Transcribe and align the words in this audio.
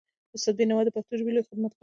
استاد 0.35 0.53
بینوا 0.57 0.81
د 0.85 0.89
پښتو 0.95 1.13
ژبې 1.19 1.31
لوی 1.33 1.47
خدمتګار 1.49 1.77
و. 1.77 1.79